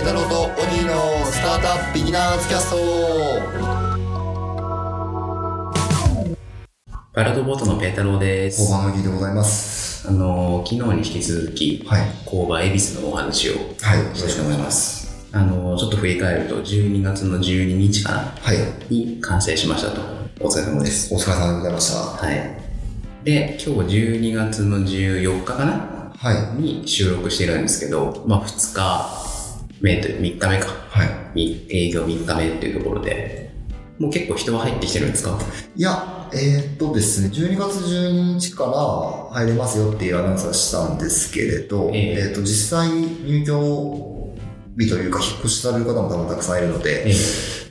[0.00, 2.76] イ太郎とオニーのスタートアップビギナーズキャスト
[7.12, 8.62] パイロットボートのペータローです。
[8.62, 15.28] 後半の儀でございますあの、昨日に引き続き、はい工場恵比寿のお話をはいしたいと思います。
[15.32, 20.00] あの、ちょっと振り返ると、12月の12日かなはいに完成しましたと。
[20.40, 21.14] お疲れ様です。
[21.14, 22.56] お疲れ様でございましたはい。
[23.22, 29.29] で、今日12月の14日かなはいに収録してるんですけど、まあ2日
[29.80, 30.68] 目という、3日目か。
[30.90, 33.52] はいに営業3日目っていうところで、
[34.00, 35.38] もう結構人は入ってきてるんですか？
[35.76, 44.36] いやえーっとですね12月12日から入れますよっていうアナウンスはしたんですけれど、えええーっと実際入居
[44.78, 47.14] 日というか引っ越しされる方も多分たくさんいるので、ええ。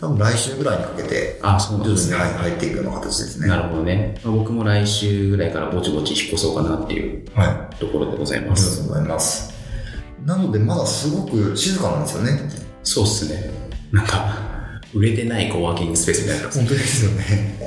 [0.00, 2.16] 多分来週ぐらいにかけてあ、そうなん徐々にですね。
[2.16, 4.18] はい入っていくような形ですねなるほどね。
[4.24, 8.80] まあ僕も来週ぐらいからぼちぼち引っ越そうかなっていうはいあところでございりがとます。
[8.82, 9.53] うございます
[10.24, 12.30] なのでまだすごく静かなんですよね
[12.82, 13.50] そうっすね。
[13.92, 14.36] なんか、
[14.92, 16.50] 売れてないコワーキングスペースみたいな。
[16.50, 17.58] 本当ですよね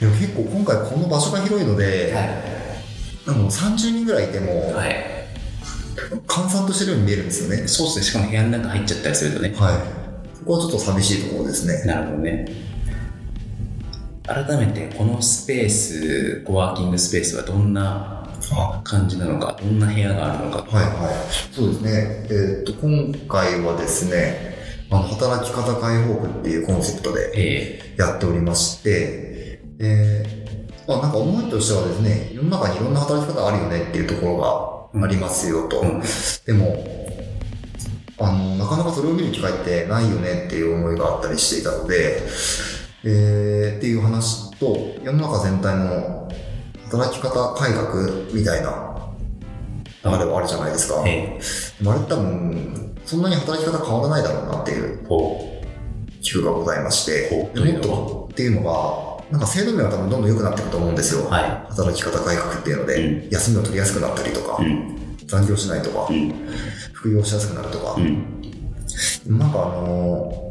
[0.00, 2.14] でも結構今回この場所が広いので、
[3.26, 5.18] あの30人ぐらいいても、はい。
[6.26, 8.04] 閑散としてるように見えるんですよねそうっすね。
[8.04, 9.54] しかも部屋の中入っちゃったりするとね。
[9.56, 9.98] はい
[10.38, 12.46] そこはちょっと寂しいところですねなるほどね。
[14.24, 18.27] 改めて、このスペース、コワーキングスペースはどんなあ
[18.84, 20.76] 感じなのか、どんな部屋があるのか。
[20.76, 24.56] はいはいそうですねえーっと今回はですね
[24.90, 30.24] あの働き方解放区っていうコンセプトでえやっておりまして、で、
[30.86, 34.26] まあなんか思いとしてはですね、世の中にいろんな働き方あるよねっていうとこ
[34.92, 35.84] ろがありますよと。
[35.84, 36.02] えうん。
[36.46, 36.84] でも、
[38.18, 42.22] あの、なかなかそれを見る機会ってないよねっていう思いがあったりしていたので、
[43.04, 46.28] えー、っていう話と、世の中全体の
[46.90, 48.88] 働き方改革みたいな
[50.04, 51.04] 流れはあるじゃないですか。
[51.06, 51.38] え
[51.78, 55.62] でもあれ多分、そんなに働き方変わらないだろうなっていうえほ
[56.20, 61.22] 寄付がございましてもっとっていうのが、なんか制度面は多分どんどん良くなっていくと思うんですよ。
[61.22, 61.24] う。
[61.30, 64.66] は働き方改革っていうので、う休みを取りやすくなったりとか、い。
[64.66, 65.16] うん。
[65.26, 66.32] 残業しないとかう、ん。
[66.92, 69.38] 副業しやすくなるとかう、ん。
[69.38, 70.47] なんかあのー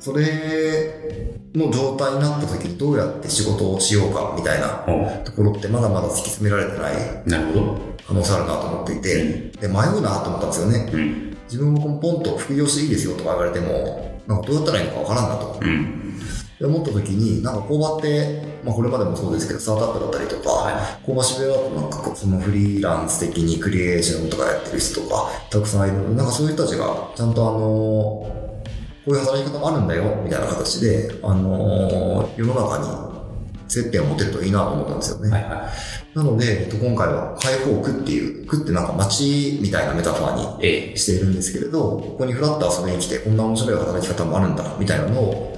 [0.00, 6.94] それの状態になった時にどうやって仕事をしようかみたいなほところってまだまだ突き詰められてない
[7.26, 7.28] う。
[7.28, 7.78] なるほど。
[8.06, 9.24] 可能性あるなと思っていて、
[9.60, 10.90] で、迷うなと思ったんですよね。
[10.92, 11.36] うん。
[11.44, 15.58] 自分もポンと副業していいですよとか言われても、なんかどうやったらいいのかわからんなと。
[15.60, 16.18] うん。
[16.58, 28.49] で思った時に、なんか工場って、まあこれまでもそうですけど、スタートアップだったりとか、は工場渋谷だとなんかそのフリーランス的にクリエーションとかやってる人とか、たくさんいるなんかそういう人たちが、ちゃんとあのー
[29.04, 33.10] こういう働き方もあるんだよ、みたいな形で、あのー世の中に
[33.70, 35.30] 接点を持てるといいなと思ったんですよね。
[35.30, 35.70] はいは
[36.12, 45.56] なので、えっと、今回は解放区っていう、区ってなんか街みたいなメタファーにしているんですけれど、ここにフラッと遊びに来て、こんな面白い働き方もあるんだ、みたいなのを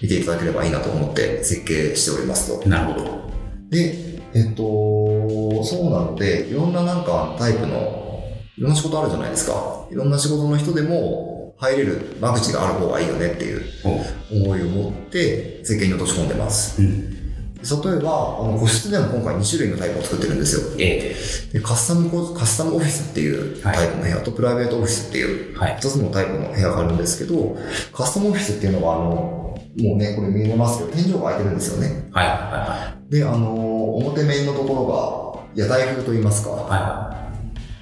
[0.00, 2.66] 見ていただければいいなと思って設計しておりますと。
[2.66, 3.30] なるほど。
[3.68, 8.22] で、えっと、そうなので、いろんななんかタイプの、
[8.56, 9.86] いろんな仕事あるじゃないですか。
[9.90, 14.00] いろんな仕事の人でも入れる間口がある方がいいよねっていうほ
[14.30, 16.82] 思いを持って設計に落とし込んでます。
[16.82, 16.84] う。
[16.84, 17.24] うん。
[17.64, 20.76] 例えば、あの個室でも今回2種類のタイプを作ってるんですよ。
[20.78, 21.16] え
[21.52, 25.76] でカスタムコ、カスタムオフィスっていうタイプの部屋と、プライベートオフィスっていうえはい。
[25.76, 27.56] 二つのタイプの部屋があるんですけど、
[27.92, 32.08] カスタムオフィスっていうのは、あの、もうね、これ見えますけど、天井が開いてるんですよね。
[32.12, 36.52] はいはいはで、あの、表面のところが、屋台風と言いますか、い。
[36.52, 37.14] はいは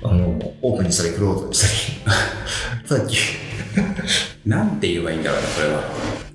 [0.05, 2.03] あの、オープンにしたり、クローズにし
[2.85, 3.17] たり、 さっき、い。
[4.47, 5.83] なんて言えばいいんだろうな、これは。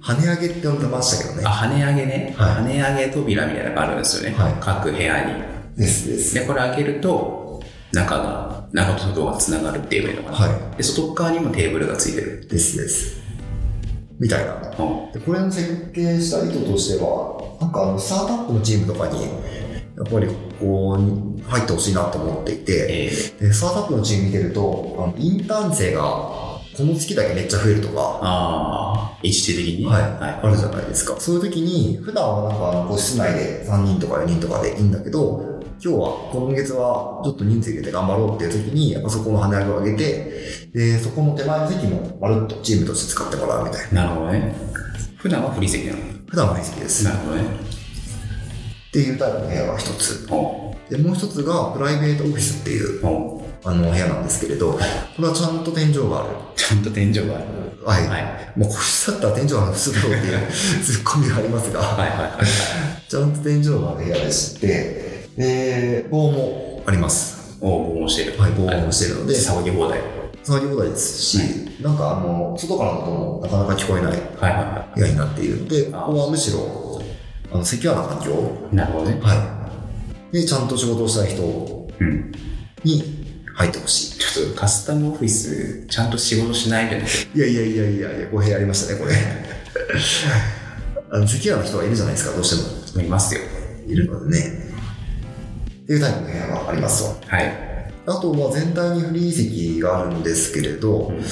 [0.02, 1.44] 跳ね上げって呼んでましたけどね。
[1.46, 2.36] あ、跳ね上げね。
[2.38, 4.38] はい跳ね上げ扉みたいなのがあるんですよね。
[4.38, 5.44] はい各部屋に。
[5.78, 6.36] ですです。
[6.36, 10.38] で、これ開けると、中が、中と外が繋がるって言えばいいのかな。
[10.38, 12.44] はで、外側にもテーブルがついてる。
[12.46, 12.48] い。
[12.48, 13.22] ですです。
[14.20, 14.54] みたいな。
[14.54, 15.12] うん。
[15.12, 19.28] でこれの設計した意図としては、なんかあの、スタートアップのチームとかに、や
[20.04, 20.28] っぱり
[20.60, 22.88] こう、入ってほしいなと思っていて、
[23.42, 26.02] えでスタートアップのチーム見てると、あのインターン生が
[26.78, 29.86] この月だけめっちゃ増えるとー、か、ああ、一時的に？
[29.88, 31.20] はい、はあるじゃないですか。
[31.20, 40.32] そういう時に、普段はなんかあの個室内で3人とか4人とかでいいんだけど、今日は、今月はちょっと人数入れて頑張ろうっていう時に、あそこの跳ね上げを上げて、
[40.72, 44.04] で、そこの手前の席もまるっとチームとして使ってもらうみたいな。
[44.04, 44.06] い。
[44.06, 44.56] なるほどね。
[45.18, 46.00] 普段はフリー席なの？
[46.28, 47.08] 普段はない席です。
[47.08, 47.44] っなるほどね。
[48.94, 50.28] ていうタイプの部屋が一つ。
[50.30, 53.37] おで、もう一つがプライベートオフィスっていうお
[53.68, 54.80] あの部屋なんですけれど、こ
[55.20, 56.30] れはちゃんと天井がある。
[56.56, 57.46] ちゃんと天井がある。
[57.86, 58.08] はい。
[58.08, 58.60] はい。
[58.60, 63.10] もう個室だったら天井が普通だろうっていうツッコミがありますが、はいはいはい。
[63.10, 67.58] ちゃんと天井がある部屋でして、で、防もあります。
[67.60, 68.40] おお、もしてる。
[68.40, 70.00] はい、防音もしてるので、騒ぎ放題。
[70.44, 71.38] つなぎ放題ですし、
[71.82, 74.20] なんかあの、外からの音もなかなか聞こえないはい
[74.54, 77.02] は部屋になっているので、あここはむしろ、
[77.52, 78.76] あの、セキュアな環境い。
[78.76, 79.20] なるほどね。
[79.22, 79.70] は
[80.32, 80.34] い。
[80.34, 81.44] で、ちゃんと仕事をしたい人
[82.00, 82.32] うん。
[83.58, 84.20] に入ってほしい。
[84.20, 89.14] ちょっとカスタムオフィス、ちゃんと仕事しないじゃないいやいやいやいやいや、語弊ありましたね、これ。
[91.10, 92.50] あの、セキュアな人がいるじゃないですか、どうし
[92.94, 93.06] ても。
[93.06, 93.42] いますよ。
[93.88, 94.68] いるのでね。
[95.84, 97.16] っていうタイプの部屋がありますわ。
[97.28, 97.54] はい。
[98.06, 101.24] あとは全体にフリー席があるんですけれど、うん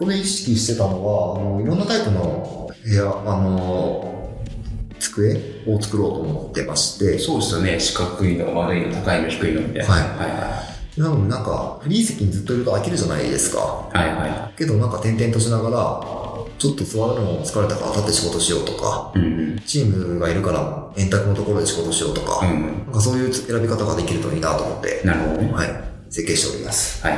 [0.00, 4.40] これ意識してたのは、あの、いろんなタイプの部屋、あの、
[4.98, 5.34] 机
[5.66, 7.78] を作ろうと思ってまして、そうですよね。
[7.78, 9.94] 四角いの、丸いの、高いの、低いのみたいな。
[9.94, 10.69] はいは
[11.00, 13.88] なのでなんか、フリー席にずっといると飽きるじゃないですか。
[13.94, 14.08] いはい。
[14.10, 16.20] はいはけどなんか転々としながら、
[16.58, 19.18] ちょっと座るの疲れたから立って仕事しようとか、い。
[19.18, 22.50] うんチームがいるから円卓のところで仕事しようとか、うん。
[22.50, 22.62] うん。
[22.84, 25.52] なんかそういう選び方ができるといいなと思って、なるほどね。
[25.52, 25.68] はい、
[26.10, 27.06] 設計しております。
[27.06, 27.16] はい。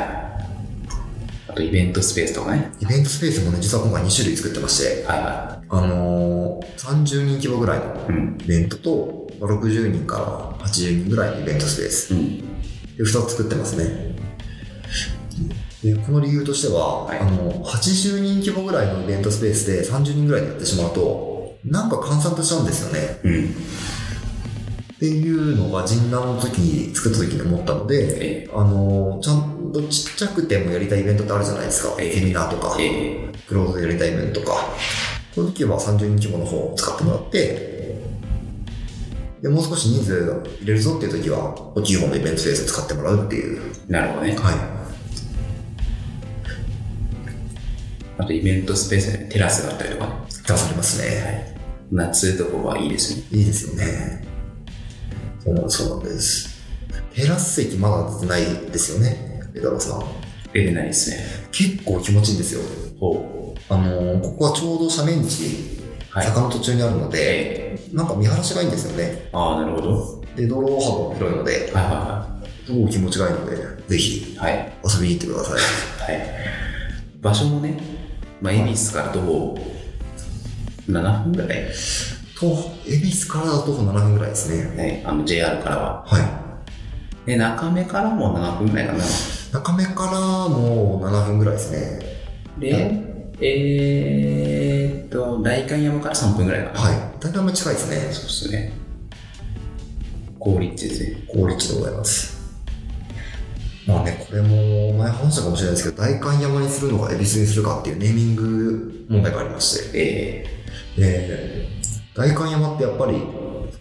[1.49, 2.73] あと、イベントスペースとかね。
[2.81, 7.89] イベントスペースもね、実は今回2種類作ってまして、はいはあのー、30人規模ぐらいのい。
[8.09, 8.39] うん。
[8.41, 10.19] イベントと、まあ60人か
[10.61, 12.15] ら80人ぐらいのイベントスペース。
[12.15, 12.45] うん。
[12.97, 14.17] で、2つ作ってますね。
[15.83, 23.21] で、この理由としては、はいあの、80人規模ぐらいのイベントスペースで30人ぐらいでやってしまうと、なんか閑散としちゃうんですよね。
[23.25, 23.45] うん。
[23.45, 31.97] っていうのが、陣南の時に作った時に思ったので、えあの、ちゃんとちっちゃくてもやりたいイベントってあるじゃないですか。
[31.99, 34.69] ええセミナーとか、えクローズでやりたいイベントとか。
[35.35, 37.72] この時は30人規模の方を使ってもらって、
[39.43, 43.61] で、もう少し人数入れるぞっていう時は、大きい方のイベントスペースを使ってもらうっていう。
[43.89, 44.37] えなるほどね。
[44.37, 44.55] はい。
[48.19, 50.07] あと、イベントスペースでテラスがあったりとか？
[50.07, 50.13] ね。
[50.29, 51.57] 助かりますね。
[51.91, 53.25] 夏とかはいいですね。
[53.33, 54.25] いいですよね。
[55.41, 56.63] そうなんそうなんです。
[57.13, 59.43] テラス席まだ出てないですよね。
[59.53, 60.05] ペダロさん。
[60.53, 61.17] 出てないですね。
[61.51, 62.61] 結構気持ちいいんですよ。
[63.01, 65.49] ほあのーここはちょうど斜面地、う。
[65.49, 65.82] はい。
[66.15, 69.05] 坂の途中にあるので、えなんか見晴らしがいいんですよね。
[69.05, 70.23] えああ、なるほど。
[70.37, 72.27] で、道路幅も広いので、はいは
[72.67, 73.57] すごく気持ちがいいので、
[73.89, 74.57] ぜひいはい。
[74.57, 74.73] はい。
[74.95, 75.51] 遊びに行ってくださ
[76.09, 76.13] い。
[76.13, 76.29] はい。
[77.21, 77.81] 場所もね、
[78.41, 79.59] まあ、恵比寿から徒歩
[80.89, 81.73] 7分ぐらい。
[82.39, 82.47] と、
[82.87, 84.77] 恵比寿からだと徒歩7分ぐらいですね。
[84.77, 86.05] ね、あの JR からは。
[86.07, 87.27] はい。
[87.27, 89.05] で、中目からも7分ぐらいかな。
[89.53, 92.01] 中目からも7分ぐらいですね。
[92.59, 96.81] で、えーっと、代官山から3分ぐらいかな。
[96.81, 96.97] はい。
[97.21, 97.97] 大体あんまり近いですね。
[98.13, 98.73] そうですね。
[100.39, 101.25] 高立地ですね。
[101.29, 102.43] 高立地でございます。
[103.87, 110.47] まあね、これも前話したかもしれないですけど、代官山にするのか恵比寿にするかっていうネーミング問題がありまして、え
[110.97, 111.69] で、
[112.15, 113.17] 代官山ってやっぱり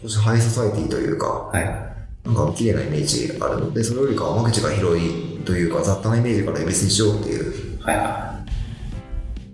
[0.01, 1.91] 少しハイソサイティというか、ー、はい。
[2.23, 8.30] なんか綺麗なイメージがあるので、それよりかは間口が広いというか、雑多なイメージから恵比寿にしようっていうはいは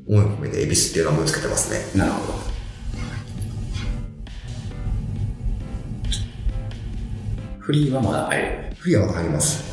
[0.07, 1.79] 思いを込めて恵比寿っていう名前をつけてますね。
[1.95, 1.97] い。
[1.97, 2.39] なるほど。
[7.59, 8.75] フリーはまだ入る？
[8.77, 9.63] フリーはまた入ります。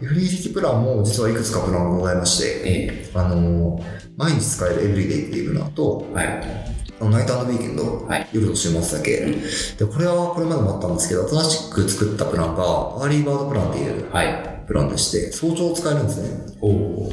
[0.00, 6.26] でフリー席プランも実はいくつかプランがございまして、えあのー毎日使える everyday っていうプランと、ー、はい。
[7.00, 14.64] night weekend、はい夜と週末だけ、うんで、これはこれまでもあったんですけど、新しく作ったプランが、 early bird プランっていうはい。
[14.66, 16.56] プランでして、早朝使えるんですね。
[16.60, 17.12] おお。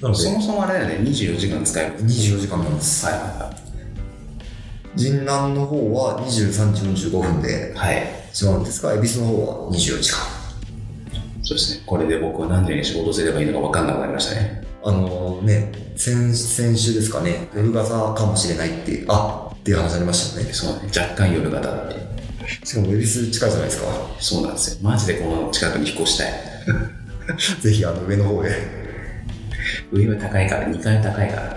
[0.00, 1.98] なので、そもそもあれだよね、24時間使える。
[2.00, 3.06] 24時間なんです。
[3.06, 3.56] はいは
[4.96, 7.96] 神南の方は23時45分でいはい。
[7.96, 8.06] はい。
[8.32, 10.18] しまうんですが、恵比寿の方は24時間。
[11.42, 11.82] そうですね。
[11.86, 14.64] これで僕は何時に仕事すればいいのか分かんなくなりましたね。
[14.82, 20.52] あのね、先、先週ですかね、夜型かもしれないっていう、あっていう話ありましたよね。
[20.52, 20.88] そうね。
[20.96, 22.66] 若干夜型って。
[22.66, 23.88] しかも恵比寿近いじゃないですか。
[24.18, 24.88] そうなんですよ。
[24.88, 26.32] マジでこの近くに引っ越したい。
[27.60, 28.85] ぜひあの上の方へ。
[29.92, 31.56] 上は高いから、2階は高いから。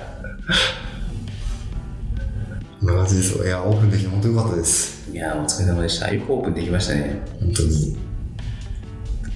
[2.80, 3.46] こんな感じですよ。
[3.46, 5.12] いや、オープンできて本当に良かったです。
[5.12, 6.14] いやー、お疲れ様でした。
[6.14, 7.22] よくオープンできましたね。
[7.40, 7.98] 本当に。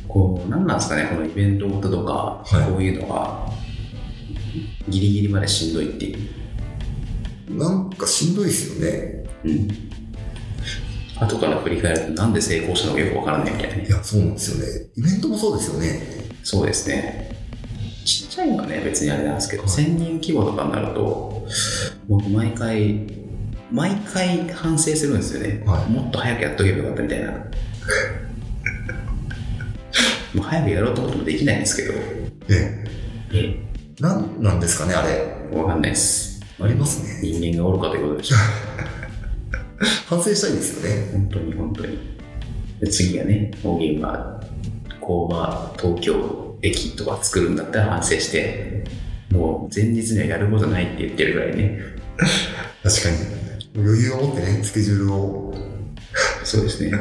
[0.08, 3.52] こう、なんなんですかね、このイベントごととか、はいこういうのが、
[4.88, 7.58] ギリギリまでしんどいっていう。
[7.58, 9.26] なんかしんどいですよね。
[9.44, 9.68] うん。
[11.20, 13.90] 後から振り返ると、なんで成功したのかよくわからないみたいなねい。
[13.90, 14.90] や、そうなんですよね。
[14.96, 16.02] イベントもそうですよね。
[16.44, 17.43] そうですね。
[18.04, 21.48] ちっちゃいのはね、別にあれなんですけど、はい1000人規模とかになると、
[22.08, 23.08] 僕毎回、
[23.72, 25.64] 毎回反省するんですよね。
[25.66, 27.32] はいもっと早くやっとけばよかったみたいな。
[30.34, 31.94] もう早くやろうと思ってもできないんですけど、
[32.50, 32.84] え
[33.34, 33.56] え
[34.00, 34.02] え。
[34.02, 35.12] なんなんですかね、あれ。
[35.52, 36.42] え、わかんないです。
[36.60, 37.30] ありますね。
[37.30, 38.36] 人間が愚かということでしょ。
[40.10, 41.10] 反省したいですよね。
[41.12, 42.00] 本当に本当に。
[42.80, 44.42] で次がね、大ゲームは、
[45.00, 48.86] 工場、東京、駅とか作るんだったら反省して、
[49.30, 51.82] もう前日にはやることないって言ってるぐらいね。
[52.82, 53.18] 確かに。
[53.76, 55.54] 余裕を持ってね、スケジュールを。
[56.44, 56.92] そうですね。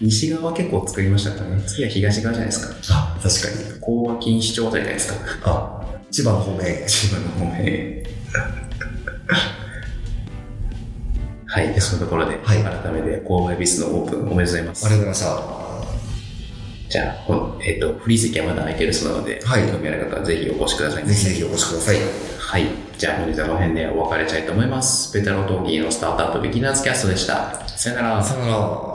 [0.00, 1.62] 西側は結構作りましたからね。
[1.66, 2.74] 次は東側じゃないですか。
[2.90, 3.80] あ、確かに。
[3.80, 5.14] 講和禁止町あたりじゃないですか。
[5.44, 6.86] あ、千葉の方面。
[6.86, 8.02] 千葉の方面。
[11.46, 11.68] はい。
[11.68, 14.84] で、そのところで、はい改めて、購買ビスのオープンおめでとうございます。
[14.86, 15.63] ありがとうございまし
[16.88, 21.08] じゃあ、えっ、と、フリー席はまだ空いてるそうなので、はい興味ある方はぜひお越しくださいた。
[21.08, 21.96] ぜひぜひお越しください。
[22.38, 22.66] はい。
[22.98, 25.12] じゃあ、本日はこの辺でお別れしたいと思います。
[25.12, 27.66] ペタロトーキーのスタートアップビギナーズキャストでした。
[27.68, 28.22] さよなら。
[28.22, 28.93] さよなら。